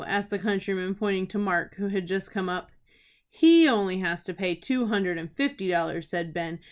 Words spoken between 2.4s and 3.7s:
up. "He